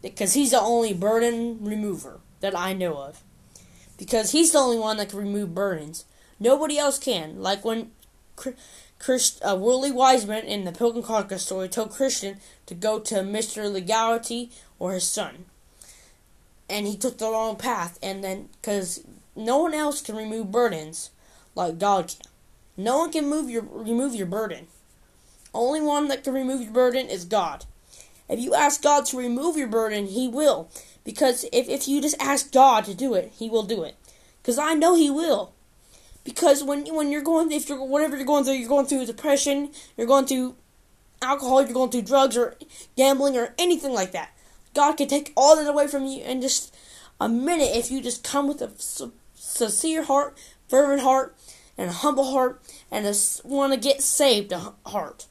Because 0.02 0.34
He's 0.34 0.50
the 0.50 0.60
only 0.60 0.92
burden 0.92 1.58
remover 1.60 2.20
that 2.40 2.56
I 2.56 2.72
know 2.72 2.98
of. 2.98 3.22
Because 3.98 4.32
He's 4.32 4.52
the 4.52 4.58
only 4.58 4.78
one 4.78 4.96
that 4.98 5.10
can 5.10 5.18
remove 5.18 5.54
burdens. 5.54 6.04
Nobody 6.38 6.78
else 6.78 6.98
can. 6.98 7.40
Like 7.40 7.64
when 7.64 7.90
Christ, 8.98 9.42
Worldly 9.44 9.92
Wiseman 9.92 10.44
in 10.44 10.64
the 10.64 10.72
Pilgrim 10.72 11.04
Progress 11.04 11.44
story 11.44 11.68
told 11.68 11.90
Christian 11.90 12.38
to 12.66 12.74
go 12.74 12.98
to 13.00 13.16
Mr. 13.16 13.70
Legality 13.70 14.50
or 14.78 14.92
his 14.92 15.06
son 15.06 15.46
and 16.70 16.86
he 16.86 16.96
took 16.96 17.18
the 17.18 17.30
wrong 17.30 17.56
path 17.56 17.98
and 18.02 18.22
then 18.24 18.48
because 18.60 19.04
no 19.36 19.58
one 19.58 19.74
else 19.74 20.00
can 20.00 20.16
remove 20.16 20.50
burdens 20.50 21.10
like 21.54 21.78
God 21.78 22.08
can. 22.08 22.30
No 22.76 22.98
one 22.98 23.12
can 23.12 23.28
move 23.28 23.50
your 23.50 23.62
remove 23.62 24.14
your 24.14 24.26
burden. 24.26 24.68
Only 25.52 25.80
one 25.80 26.08
that 26.08 26.24
can 26.24 26.32
remove 26.32 26.62
your 26.62 26.72
burden 26.72 27.08
is 27.08 27.24
God. 27.24 27.66
If 28.28 28.38
you 28.38 28.54
ask 28.54 28.82
God 28.82 29.04
to 29.06 29.18
remove 29.18 29.56
your 29.56 29.68
burden, 29.68 30.06
He 30.06 30.28
will. 30.28 30.70
Because 31.04 31.44
if, 31.52 31.68
if 31.68 31.88
you 31.88 32.00
just 32.00 32.16
ask 32.20 32.52
God 32.52 32.84
to 32.84 32.94
do 32.94 33.14
it, 33.14 33.32
He 33.36 33.50
will 33.50 33.64
do 33.64 33.82
it. 33.82 33.96
Because 34.40 34.58
I 34.58 34.74
know 34.74 34.94
He 34.94 35.10
will. 35.10 35.52
Because 36.22 36.62
when 36.62 36.86
when 36.94 37.10
you're 37.10 37.22
going 37.22 37.50
if 37.50 37.68
you're 37.68 37.84
whatever 37.84 38.16
you're 38.16 38.26
going 38.26 38.44
through, 38.44 38.54
you're 38.54 38.68
going 38.68 38.86
through 38.86 39.06
depression, 39.06 39.72
you're 39.96 40.06
going 40.06 40.26
through 40.26 40.54
alcohol, 41.20 41.62
you're 41.62 41.74
going 41.74 41.90
through 41.90 42.02
drugs 42.02 42.36
or 42.36 42.56
gambling 42.96 43.36
or 43.36 43.54
anything 43.58 43.92
like 43.92 44.12
that. 44.12 44.30
God 44.74 44.92
can 44.94 45.08
take 45.08 45.32
all 45.36 45.56
that 45.56 45.68
away 45.68 45.88
from 45.88 46.06
you 46.06 46.22
in 46.22 46.40
just 46.40 46.74
a 47.20 47.28
minute 47.28 47.74
if 47.74 47.90
you 47.90 48.00
just 48.00 48.24
come 48.24 48.48
with 48.48 48.62
a 48.62 48.70
sincere 49.34 50.04
heart, 50.04 50.36
fervent 50.68 51.02
heart, 51.02 51.36
and 51.76 51.90
a 51.90 51.94
humble 51.94 52.32
heart, 52.32 52.62
and 52.90 53.06
a 53.06 53.14
want 53.44 53.72
to 53.72 53.78
get 53.78 54.02
saved 54.02 54.52
heart, 54.86 55.26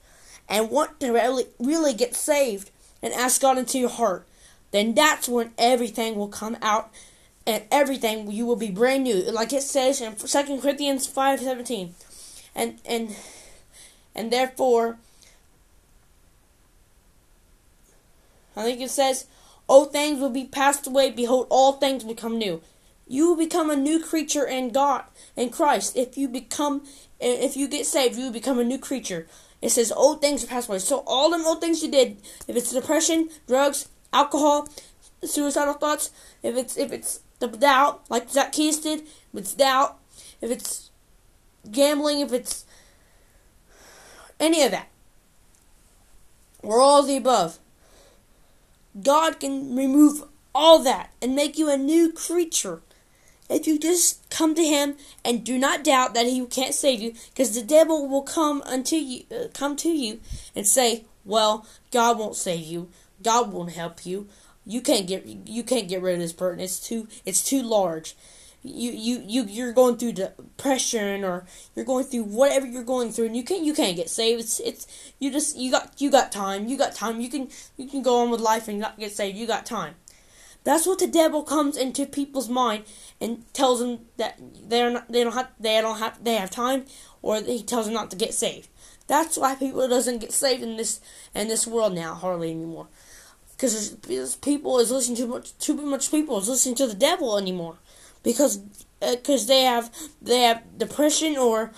and 0.47 0.69
want 0.69 0.99
to 0.99 1.11
really, 1.11 1.45
really 1.59 1.93
get 1.93 2.15
saved 2.15 2.71
and 3.01 3.13
ask 3.13 3.41
God 3.41 3.57
into 3.57 3.79
your 3.79 3.89
heart. 3.89 4.27
Then 4.71 4.93
that's 4.93 5.29
when 5.29 5.51
everything 5.57 6.15
will 6.15 6.27
come 6.27 6.57
out, 6.61 6.91
and 7.47 7.63
everything 7.71 8.29
you 8.31 8.45
will 8.45 8.55
be 8.55 8.69
brand 8.69 9.03
new, 9.03 9.31
like 9.31 9.53
it 9.53 9.63
says 9.63 10.01
in 10.01 10.17
Second 10.17 10.61
Corinthians 10.61 11.07
five 11.07 11.39
seventeen, 11.39 11.95
and 12.53 12.79
and 12.85 13.15
and 14.13 14.31
therefore 14.31 14.97
I 18.55 18.63
think 18.63 18.81
it 18.81 18.91
says, 18.91 19.27
Old 19.69 19.91
things 19.91 20.19
will 20.19 20.31
be 20.31 20.45
passed 20.45 20.87
away, 20.87 21.11
behold, 21.11 21.45
all 21.51 21.73
things 21.73 22.03
become 22.03 22.39
new. 22.39 22.61
You 23.07 23.29
will 23.29 23.37
become 23.37 23.69
a 23.69 23.75
new 23.75 24.03
creature 24.03 24.45
in 24.45 24.69
God, 24.71 25.03
in 25.35 25.51
Christ. 25.51 25.95
If 25.95 26.17
you 26.17 26.27
become, 26.27 26.83
if 27.19 27.55
you 27.55 27.67
get 27.67 27.85
saved, 27.85 28.15
you 28.15 28.25
will 28.25 28.31
become 28.31 28.57
a 28.57 28.63
new 28.63 28.79
creature. 28.79 29.27
It 29.61 29.69
says 29.69 29.91
old 29.91 30.21
things 30.21 30.43
are 30.43 30.47
passed 30.47 30.69
away. 30.69 30.79
So 30.79 31.03
all 31.05 31.29
them 31.29 31.45
old 31.45 31.61
things 31.61 31.83
you 31.83 31.91
did, 31.91 32.17
if 32.47 32.55
it's 32.55 32.71
depression, 32.71 33.29
drugs, 33.47 33.89
alcohol, 34.11 34.67
suicidal 35.23 35.75
thoughts, 35.75 36.09
if 36.41 36.57
it's 36.57 36.75
if 36.75 36.91
it's 36.91 37.21
the 37.37 37.47
doubt, 37.47 38.01
like 38.09 38.29
Zacchaeus 38.29 38.79
did, 38.79 39.01
if 39.01 39.35
it's 39.39 39.53
doubt, 39.53 39.99
if 40.41 40.49
it's 40.49 40.89
gambling, 41.69 42.21
if 42.21 42.33
it's 42.33 42.65
any 44.39 44.63
of 44.63 44.71
that, 44.71 44.87
or 46.63 46.79
all 46.79 47.01
of 47.01 47.07
the 47.07 47.17
above, 47.17 47.59
God 49.01 49.39
can 49.39 49.75
remove 49.75 50.23
all 50.53 50.79
that 50.79 51.11
and 51.21 51.35
make 51.35 51.57
you 51.57 51.69
a 51.69 51.77
new 51.77 52.11
creature. 52.11 52.81
If 53.49 53.65
you 53.65 53.79
just 53.79 54.29
come 54.29 54.53
to 54.55 54.63
Him 54.63 54.95
and 55.25 55.43
do 55.43 55.57
not 55.57 55.83
doubt 55.83 56.13
that 56.13 56.27
He 56.27 56.45
can't 56.45 56.73
save 56.73 57.01
you, 57.01 57.13
because 57.29 57.55
the 57.55 57.63
devil 57.63 58.07
will 58.07 58.21
come 58.21 58.61
unto 58.63 58.95
you, 58.95 59.23
uh, 59.31 59.47
come 59.53 59.75
to 59.77 59.89
you, 59.89 60.19
and 60.55 60.67
say, 60.67 61.05
"Well, 61.25 61.65
God 61.91 62.19
won't 62.19 62.35
save 62.35 62.65
you. 62.65 62.89
God 63.23 63.51
won't 63.51 63.71
help 63.71 64.05
you. 64.05 64.27
You 64.65 64.81
can't 64.81 65.07
get 65.07 65.25
you 65.25 65.63
can't 65.63 65.87
get 65.87 66.01
rid 66.01 66.13
of 66.13 66.19
this 66.19 66.33
burden. 66.33 66.63
It's 66.63 66.79
too 66.79 67.07
it's 67.25 67.43
too 67.43 67.63
large 67.63 68.15
you 68.61 68.91
you 68.91 69.23
you 69.25 69.43
you're 69.45 69.71
going 69.71 69.97
through 69.97 70.13
depression 70.13 71.23
or 71.23 71.45
you're 71.75 71.85
going 71.85 72.03
through 72.03 72.23
whatever 72.23 72.65
you're 72.65 72.83
going 72.83 73.11
through 73.11 73.25
and 73.25 73.37
you 73.37 73.43
can't 73.43 73.63
you 73.63 73.73
can't 73.73 73.95
get 73.95 74.09
saved. 74.09 74.41
It's 74.41 74.59
it's 74.59 75.13
you 75.19 75.31
just 75.31 75.57
you 75.57 75.71
got 75.71 75.99
you 76.01 76.11
got 76.11 76.31
time. 76.31 76.67
You 76.67 76.77
got 76.77 76.93
time. 76.93 77.21
You 77.21 77.29
can 77.29 77.49
you 77.77 77.87
can 77.87 78.01
go 78.01 78.21
on 78.21 78.29
with 78.29 78.41
life 78.41 78.67
and 78.67 78.79
not 78.79 78.99
get 78.99 79.11
saved. 79.11 79.37
You 79.37 79.47
got 79.47 79.65
time. 79.65 79.95
That's 80.65 80.85
what 80.85 80.99
the 80.99 81.07
devil 81.07 81.43
comes 81.43 81.77
into 81.77 82.05
people's 82.05 82.49
mind 82.49 82.83
and 83.21 83.45
tells 83.53 83.79
them 83.79 83.99
that 84.17 84.39
they're 84.67 84.89
not 84.91 85.09
they 85.09 85.23
don't 85.23 85.33
have 85.33 85.49
they 85.57 85.79
don't 85.79 85.99
have 85.99 86.21
they 86.21 86.35
have 86.35 86.51
time 86.51 86.85
or 87.21 87.41
he 87.41 87.63
tells 87.63 87.85
them 87.85 87.93
not 87.93 88.11
to 88.11 88.17
get 88.17 88.33
saved. 88.33 88.67
That's 89.07 89.37
why 89.37 89.55
people 89.55 89.87
doesn't 89.87 90.19
get 90.19 90.33
saved 90.33 90.63
in 90.63 90.75
this 90.75 90.99
in 91.33 91.47
this 91.47 91.65
world 91.65 91.93
now 91.93 92.13
hardly 92.13 92.51
anymore. 92.51 92.87
Because 93.51 93.95
people 94.41 94.79
is 94.79 94.91
listening 94.91 95.17
too 95.17 95.27
much 95.27 95.57
too 95.59 95.75
much 95.75 96.11
people 96.11 96.37
is 96.39 96.49
listening 96.49 96.75
to 96.75 96.87
the 96.87 96.93
devil 96.93 97.37
anymore 97.37 97.77
because 98.23 98.57
because 98.99 99.45
uh, 99.45 99.47
they 99.47 99.61
have 99.61 99.91
they 100.21 100.41
have 100.41 100.77
depression 100.77 101.37
or 101.37 101.71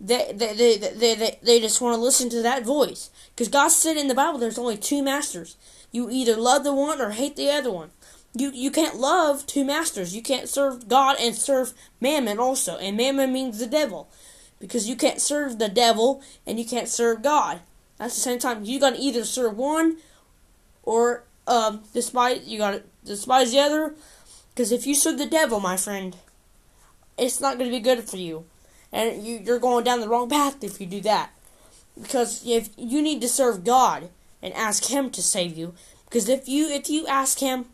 they 0.00 0.32
they 0.34 0.54
they 0.54 0.76
they, 0.76 1.14
they, 1.14 1.38
they 1.42 1.60
just 1.60 1.80
want 1.80 1.94
to 1.94 2.00
listen 2.00 2.28
to 2.30 2.42
that 2.42 2.64
voice. 2.64 3.10
Because 3.30 3.48
God 3.48 3.68
said 3.68 3.96
in 3.96 4.08
the 4.08 4.14
Bible 4.14 4.38
there's 4.38 4.58
only 4.58 4.76
two 4.76 5.02
masters. 5.02 5.56
You 5.92 6.10
either 6.10 6.36
love 6.36 6.64
the 6.64 6.74
one 6.74 7.00
or 7.00 7.10
hate 7.10 7.36
the 7.36 7.50
other 7.50 7.70
one. 7.70 7.90
You 8.36 8.50
you 8.52 8.70
can't 8.70 8.96
love 8.96 9.46
two 9.46 9.64
masters. 9.64 10.14
You 10.14 10.22
can't 10.22 10.48
serve 10.48 10.88
God 10.88 11.16
and 11.20 11.34
serve 11.34 11.72
mammon 12.00 12.38
also. 12.38 12.76
And 12.76 12.96
mammon 12.96 13.32
means 13.32 13.58
the 13.58 13.66
devil. 13.66 14.08
Because 14.58 14.88
you 14.88 14.96
can't 14.96 15.20
serve 15.20 15.58
the 15.58 15.68
devil 15.68 16.22
and 16.46 16.58
you 16.58 16.64
can't 16.64 16.88
serve 16.88 17.22
God. 17.22 17.60
At 18.00 18.10
the 18.10 18.16
same 18.16 18.38
time 18.38 18.64
you 18.64 18.80
got 18.80 18.94
to 18.94 19.00
either 19.00 19.24
serve 19.24 19.56
one 19.56 19.98
or 20.82 21.24
um, 21.46 21.82
despise 21.92 22.46
you 22.46 22.58
gotta 22.58 22.82
despise 23.04 23.52
the 23.52 23.60
other. 23.60 23.94
Because 24.54 24.70
if 24.70 24.86
you 24.86 24.94
serve 24.94 25.18
the 25.18 25.26
devil, 25.26 25.58
my 25.58 25.76
friend, 25.76 26.16
it's 27.18 27.40
not 27.40 27.58
going 27.58 27.70
to 27.70 27.76
be 27.76 27.82
good 27.82 28.04
for 28.08 28.16
you, 28.16 28.44
and 28.92 29.24
you, 29.24 29.40
you're 29.42 29.58
going 29.58 29.84
down 29.84 30.00
the 30.00 30.08
wrong 30.08 30.28
path 30.28 30.62
if 30.62 30.80
you 30.80 30.86
do 30.86 31.00
that. 31.00 31.30
Because 32.00 32.46
if 32.46 32.70
you 32.76 33.02
need 33.02 33.20
to 33.20 33.28
serve 33.28 33.64
God 33.64 34.10
and 34.42 34.54
ask 34.54 34.86
Him 34.86 35.10
to 35.10 35.22
save 35.22 35.56
you, 35.56 35.74
because 36.04 36.28
if 36.28 36.48
you 36.48 36.68
if 36.68 36.88
you 36.88 37.06
ask 37.06 37.40
Him, 37.40 37.66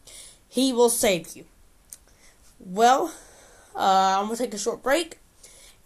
He 0.49 0.73
will 0.73 0.91
save 0.91 1.37
you. 1.37 1.45
Well, 2.59 3.15
uh, 3.75 4.19
I'm 4.19 4.27
gonna 4.27 4.37
take 4.37 4.55
a 4.55 4.59
short 4.59 4.83
break, 4.83 5.19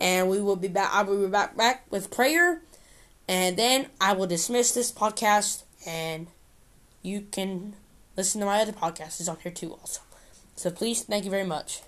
and 0.00 0.28
we 0.28 0.40
will 0.40 0.56
be 0.56 0.68
back. 0.68 0.90
I 0.92 1.02
will 1.02 1.20
be 1.20 1.30
back 1.30 1.56
back 1.56 1.86
with 1.90 2.10
prayer, 2.10 2.62
and 3.28 3.56
then 3.56 3.86
I 4.00 4.12
will 4.12 4.26
dismiss 4.26 4.72
this 4.72 4.92
podcast 4.92 5.62
and 5.86 6.26
you 7.02 7.26
can 7.30 7.74
listen 8.16 8.40
to 8.40 8.46
my 8.46 8.60
other 8.60 8.72
podcast 8.72 9.28
on 9.28 9.36
here 9.42 9.52
too 9.52 9.72
also. 9.72 10.00
So 10.56 10.70
please, 10.70 11.02
thank 11.02 11.24
you 11.24 11.30
very 11.30 11.44
much. 11.44 11.82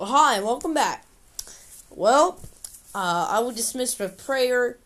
Hi, 0.00 0.40
welcome 0.40 0.74
back. 0.74 1.06
Well, 1.90 2.40
uh, 2.94 3.28
I 3.30 3.38
will 3.40 3.52
dismiss 3.52 3.98
with 3.98 4.18
prayer, 4.24 4.78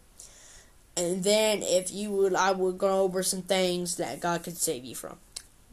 and 0.96 1.24
then 1.24 1.62
if 1.62 1.90
you 1.90 2.10
would, 2.10 2.34
I 2.34 2.50
will 2.50 2.72
go 2.72 3.02
over 3.02 3.22
some 3.22 3.42
things 3.42 3.96
that 3.96 4.20
God 4.20 4.42
could 4.42 4.58
save 4.58 4.84
you 4.84 4.94
from. 4.94 5.16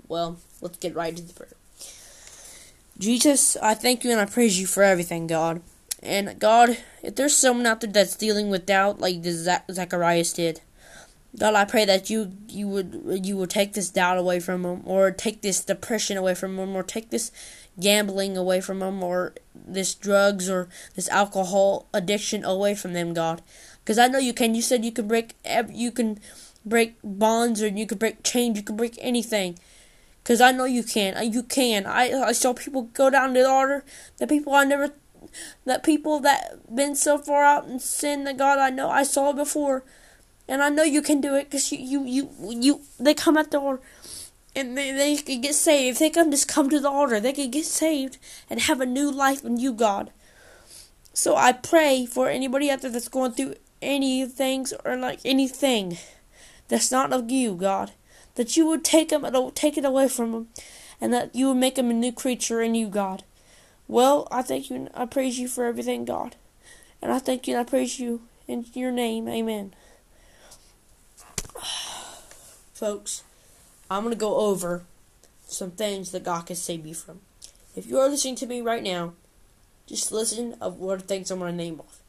Well, 0.07 0.37
let's 0.61 0.77
get 0.77 0.95
right 0.95 1.09
into 1.09 1.23
the 1.23 1.33
prayer. 1.33 1.53
Jesus, 2.97 3.57
I 3.57 3.73
thank 3.73 4.03
you 4.03 4.11
and 4.11 4.19
I 4.19 4.25
praise 4.25 4.59
you 4.59 4.67
for 4.67 4.83
everything, 4.83 5.27
God. 5.27 5.61
And 6.01 6.37
God, 6.39 6.77
if 7.01 7.15
there's 7.15 7.35
someone 7.35 7.65
out 7.65 7.81
there 7.81 7.91
that's 7.91 8.15
dealing 8.15 8.49
with 8.49 8.65
doubt, 8.65 8.99
like 8.99 9.23
Zacharias 9.23 10.33
did, 10.33 10.61
God, 11.39 11.55
I 11.55 11.65
pray 11.65 11.85
that 11.85 12.09
you 12.09 12.33
you 12.47 12.67
would 12.67 13.21
you 13.23 13.37
would 13.37 13.49
take 13.49 13.73
this 13.73 13.89
doubt 13.89 14.19
away 14.19 14.39
from 14.39 14.61
them, 14.61 14.81
or 14.85 15.09
take 15.09 15.41
this 15.41 15.63
depression 15.63 16.15
away 16.15 16.35
from 16.35 16.57
them, 16.57 16.75
or 16.75 16.83
take 16.83 17.09
this 17.09 17.31
gambling 17.79 18.37
away 18.37 18.61
from 18.61 18.79
them, 18.79 19.01
or 19.01 19.33
this 19.55 19.95
drugs 19.95 20.47
or 20.47 20.69
this 20.95 21.09
alcohol 21.09 21.87
addiction 21.93 22.43
away 22.43 22.75
from 22.75 22.93
them, 22.93 23.13
God. 23.15 23.41
Because 23.83 23.97
I 23.97 24.07
know 24.07 24.19
you 24.19 24.33
can. 24.33 24.53
You 24.53 24.61
said 24.61 24.85
you 24.85 24.91
can 24.91 25.07
break 25.07 25.33
you 25.71 25.91
can 25.91 26.19
break 26.63 26.97
bonds, 27.03 27.63
or 27.63 27.67
you 27.67 27.87
can 27.87 27.97
break 27.97 28.21
chains, 28.23 28.57
you 28.57 28.63
can 28.63 28.77
break 28.77 28.97
anything. 29.01 29.57
Cause 30.23 30.39
I 30.39 30.51
know 30.53 30.63
you 30.63 30.83
can. 30.83 31.31
You 31.31 31.43
can. 31.43 31.85
I 31.85 32.11
I 32.11 32.31
saw 32.31 32.53
people 32.53 32.83
go 32.83 33.09
down 33.09 33.33
to 33.33 33.41
the 33.41 33.49
altar. 33.49 33.83
The 34.17 34.27
people 34.27 34.53
I 34.53 34.63
never, 34.63 34.93
that 35.65 35.83
people 35.83 36.21
that 36.21 36.73
been 36.73 36.95
so 36.95 37.17
far 37.17 37.43
out 37.43 37.67
in 37.67 37.79
sin 37.79 38.23
that 38.23 38.37
God 38.37 38.57
I 38.57 38.69
know 38.69 38.89
I 38.89 39.03
saw 39.03 39.33
before, 39.33 39.83
and 40.47 40.63
I 40.63 40.69
know 40.69 40.83
you 40.83 41.01
can 41.01 41.19
do 41.19 41.35
it. 41.35 41.51
Cause 41.51 41.73
you 41.73 41.79
you 41.79 42.05
you 42.05 42.29
you 42.39 42.81
they 42.97 43.13
come 43.13 43.35
at 43.35 43.51
the 43.51 43.59
altar, 43.59 43.81
and 44.55 44.77
they 44.77 44.91
they 44.93 45.17
can 45.17 45.41
get 45.41 45.55
saved. 45.55 45.99
They 45.99 46.09
can 46.09 46.31
just 46.31 46.47
come 46.47 46.69
to 46.69 46.79
the 46.79 46.89
altar. 46.89 47.19
They 47.19 47.33
can 47.33 47.51
get 47.51 47.65
saved 47.65 48.17
and 48.49 48.61
have 48.61 48.79
a 48.79 48.85
new 48.85 49.11
life 49.11 49.43
in 49.43 49.57
you, 49.57 49.73
God. 49.73 50.11
So 51.13 51.35
I 51.35 51.51
pray 51.51 52.05
for 52.05 52.29
anybody 52.29 52.71
out 52.71 52.81
there 52.81 52.91
that's 52.91 53.09
going 53.09 53.33
through 53.33 53.55
any 53.81 54.25
things 54.25 54.73
or 54.85 54.95
like 54.95 55.19
anything 55.25 55.97
that's 56.69 56.93
not 56.93 57.11
of 57.11 57.29
you, 57.29 57.55
God 57.55 57.91
that 58.35 58.57
you 58.57 58.65
would 58.67 58.83
take 58.83 59.11
him 59.11 59.25
take 59.53 59.77
it 59.77 59.85
away 59.85 60.07
from 60.07 60.33
him, 60.33 60.47
and 60.99 61.13
that 61.13 61.35
you 61.35 61.47
would 61.49 61.57
make 61.57 61.77
him 61.77 61.89
a 61.89 61.93
new 61.93 62.11
creature 62.11 62.61
in 62.61 62.75
you, 62.75 62.87
God. 62.87 63.23
Well, 63.87 64.27
I 64.31 64.41
thank 64.41 64.69
you 64.69 64.75
and 64.75 64.89
I 64.93 65.05
praise 65.05 65.37
you 65.37 65.47
for 65.47 65.65
everything, 65.65 66.05
God. 66.05 66.35
And 67.01 67.11
I 67.11 67.19
thank 67.19 67.47
you 67.47 67.55
and 67.55 67.61
I 67.61 67.69
praise 67.69 67.99
you 67.99 68.21
in 68.47 68.65
your 68.73 68.91
name. 68.91 69.27
Amen. 69.27 69.73
Folks, 72.73 73.23
I'm 73.91 74.03
going 74.03 74.13
to 74.15 74.19
go 74.19 74.37
over 74.37 74.83
some 75.45 75.71
things 75.71 76.11
that 76.11 76.23
God 76.23 76.45
can 76.45 76.55
save 76.55 76.85
you 76.85 76.95
from. 76.95 77.19
If 77.75 77.85
you 77.85 77.99
are 77.99 78.09
listening 78.09 78.35
to 78.37 78.47
me 78.47 78.61
right 78.61 78.83
now, 78.83 79.13
just 79.85 80.11
listen 80.11 80.55
of 80.61 80.79
what 80.79 81.01
things 81.03 81.29
I'm 81.29 81.39
going 81.39 81.51
to 81.51 81.57
name 81.57 81.79
off. 81.79 81.99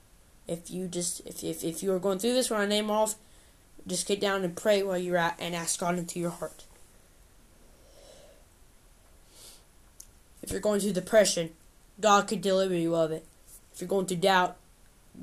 If 0.46 0.70
you 0.70 0.88
just 0.88 1.20
if 1.26 1.42
if, 1.42 1.64
if 1.64 1.82
you 1.82 1.92
are 1.92 1.98
going 1.98 2.18
through 2.18 2.34
this 2.34 2.50
when 2.50 2.60
I 2.60 2.66
name 2.66 2.90
off, 2.90 3.16
just 3.86 4.06
get 4.06 4.20
down 4.20 4.44
and 4.44 4.56
pray 4.56 4.82
while 4.82 4.98
you're 4.98 5.16
at 5.16 5.36
and 5.38 5.54
ask 5.54 5.78
God 5.78 5.98
into 5.98 6.18
your 6.18 6.30
heart. 6.30 6.64
If 10.42 10.50
you're 10.50 10.60
going 10.60 10.80
through 10.80 10.92
depression, 10.92 11.50
God 12.00 12.28
can 12.28 12.40
deliver 12.40 12.74
you 12.74 12.94
of 12.94 13.10
it. 13.12 13.24
If 13.74 13.80
you're 13.80 13.88
going 13.88 14.06
through 14.06 14.18
doubt, 14.18 14.56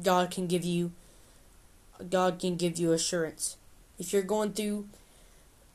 God 0.02 0.32
can 0.32 0.48
give 0.48 0.64
you 0.64 0.92
God 2.10 2.40
can 2.40 2.56
give 2.56 2.80
you 2.80 2.94
assurance. 2.94 3.58
If 4.00 4.12
you're 4.12 4.24
going 4.24 4.54
through 4.54 4.88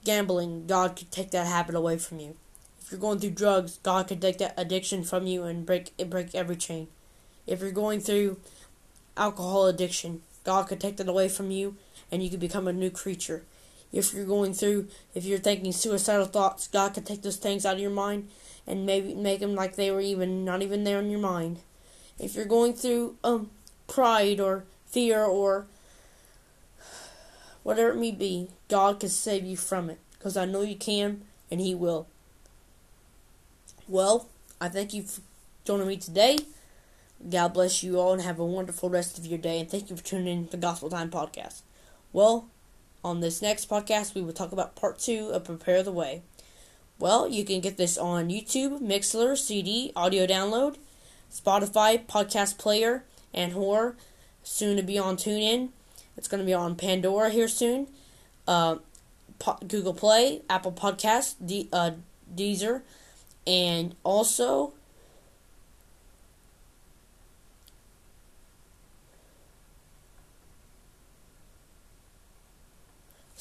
gambling, 0.05 0.67
God 0.67 0.97
can 0.97 1.07
take 1.09 1.31
that 1.31 1.47
habit 1.47 1.77
away 1.77 1.99
from 1.99 2.19
you. 2.19 2.35
If 2.81 2.91
you're 2.91 3.01
going 3.01 3.21
through 3.21 3.31
drugs, 3.31 3.79
God 3.83 4.09
can 4.09 4.19
take 4.19 4.39
that 4.39 4.55
addiction 4.57 5.05
from 5.05 5.27
you 5.27 5.45
and 5.45 5.65
break 5.65 5.97
break 6.09 6.35
every 6.35 6.57
chain. 6.57 6.89
If 7.47 7.61
you're 7.61 7.71
going 7.71 8.01
through 8.01 8.39
alcohol 9.17 9.67
addiction, 9.67 10.23
God 10.45 10.69
can 10.69 10.79
take 10.79 10.97
that 10.97 11.09
away 11.09 11.29
from 11.29 11.51
you 11.51 11.77
and 12.11 12.23
you 12.23 12.31
can 12.31 12.41
become 12.41 12.69
a 12.69 12.73
new 12.73 12.91
creature. 12.91 13.45
If 13.93 14.13
you're 14.13 14.27
going 14.27 14.53
through, 14.53 14.89
if 15.15 15.25
you're 15.25 15.39
thinking 15.39 15.73
suicidal 15.73 16.27
thoughts, 16.27 16.69
God 16.69 16.95
can 16.95 17.05
take 17.05 17.23
those 17.23 17.37
things 17.37 17.65
out 17.65 17.75
of 17.75 17.81
your 17.81 17.91
mind 17.91 18.29
and 18.67 18.85
maybe 18.85 19.15
make 19.15 19.41
them 19.41 19.55
like 19.55 19.77
they 19.77 19.91
were 19.91 20.01
even 20.01 20.45
not 20.45 20.63
even 20.63 20.85
there 20.85 20.99
in 20.99 21.11
your 21.11 21.21
mind. 21.21 21.61
If 22.19 22.35
you're 22.35 22.45
going 22.45 22.75
through 22.75 23.17
um 23.23 23.51
pride 23.87 24.41
or 24.41 24.65
fear 24.87 25.25
or 25.25 25.67
whatever 27.63 27.91
it 27.91 27.97
may 27.97 28.13
be, 28.13 28.49
God 28.69 29.01
can 29.01 29.09
save 29.09 29.45
you 29.45 29.57
from 29.57 29.91
it 29.91 29.99
because 30.13 30.37
I 30.37 30.45
know 30.45 30.63
you 30.63 30.77
can 30.77 31.23
and 31.51 31.61
He 31.61 31.75
will. 31.75 32.07
Well, 33.89 34.29
I 34.61 34.69
thank 34.69 34.93
you 34.95 35.03
for 35.03 35.21
joining 35.65 35.87
me 35.87 35.97
today. 35.97 36.39
God 37.31 37.55
bless 37.55 37.83
you 37.83 37.99
all 37.99 38.13
and 38.13 38.23
have 38.23 38.39
a 38.39 38.45
wonderful 38.45 38.91
rest 38.91 39.19
of 39.19 39.27
your 39.27 39.39
day. 39.39 39.61
And 39.61 39.71
thank 39.71 39.91
you 39.91 39.97
for 39.97 40.05
tuning 40.05 40.27
in 40.27 40.45
to 40.47 40.51
the 40.53 40.57
Gospel 40.57 40.91
Time 40.91 41.11
Podcast. 41.11 41.63
Well, 42.13 42.49
on 43.05 43.21
this 43.21 43.43
next 43.43 43.69
podcast, 43.69 44.15
we 44.15 44.23
will 44.23 44.33
talk 44.33 44.53
about 44.53 44.75
part 44.77 44.99
two 44.99 45.31
of 45.33 45.45
Prepare 45.45 45.83
the 45.83 45.93
Way. 45.93 46.23
Well, 46.99 47.29
you 47.29 47.45
can 47.45 47.61
get 47.61 47.77
this 47.77 47.99
on 47.99 48.29
YouTube, 48.29 48.81
Mixlr, 48.81 49.37
CD, 49.37 49.93
audio 49.95 50.27
download, 50.27 50.77
Spotify, 51.31 52.05
podcast 52.07 52.57
player, 52.59 53.05
and 53.35 53.53
horror. 53.53 53.97
Soon 54.43 54.77
to 54.77 54.83
be 54.83 54.99
on 54.99 55.17
TuneIn. 55.17 55.71
It's 56.17 56.29
going 56.29 56.41
to 56.41 56.47
be 56.47 56.55
on 56.55 56.77
Pandora 56.77 57.31
here 57.31 57.49
soon. 57.49 57.89
Uh, 58.49 58.77
po- 59.39 59.59
Google 59.67 59.93
Play, 59.93 60.43
Apple 60.49 60.73
Podcast, 60.73 61.35
D- 61.45 61.69
uh, 61.73 61.93
Deezer, 62.35 62.83
and 63.47 63.95
also 64.05 64.73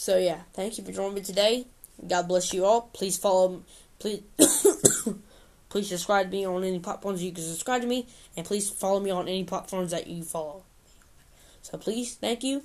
So 0.06 0.20
yeah, 0.20 0.42
thank 0.54 0.78
you 0.78 0.84
for 0.84 0.92
joining 0.92 1.16
me 1.16 1.22
today. 1.22 1.66
God 2.08 2.28
bless 2.28 2.54
you 2.54 2.64
all. 2.64 2.82
Please 2.94 3.18
follow, 3.18 3.64
please, 3.98 4.22
please 5.70 5.90
subscribe 5.90 6.30
to 6.30 6.38
me 6.38 6.46
on 6.46 6.64
any 6.64 6.78
platforms 6.78 7.24
you 7.24 7.32
can 7.32 7.44
subscribe 7.44 7.82
to 7.82 7.88
me, 7.88 8.06
and 8.38 8.46
please 8.46 8.70
follow 8.70 9.00
me 9.00 9.10
on 9.10 9.28
any 9.28 9.44
platforms 9.46 9.90
that 9.90 10.06
you 10.06 10.22
follow. 10.24 10.62
So 11.64 11.80
please, 11.80 12.14
thank 12.14 12.44
you, 12.44 12.62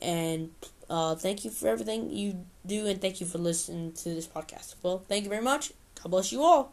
and 0.00 0.50
uh, 0.90 1.14
thank 1.14 1.44
you 1.44 1.52
for 1.52 1.68
everything 1.68 2.10
you 2.10 2.46
do, 2.66 2.88
and 2.88 3.00
thank 3.00 3.20
you 3.20 3.28
for 3.28 3.38
listening 3.38 3.92
to 3.92 4.08
this 4.08 4.26
podcast. 4.26 4.74
Well, 4.82 5.04
thank 5.08 5.22
you 5.22 5.30
very 5.30 5.44
much. 5.44 5.72
God 6.02 6.10
bless 6.10 6.32
you 6.32 6.42
all. 6.42 6.72